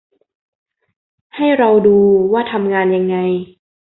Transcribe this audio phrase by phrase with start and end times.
[1.35, 1.97] ให้เราดู
[2.33, 3.17] ว่าทำงานยังไง